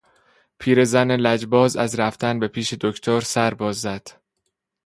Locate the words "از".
1.77-1.99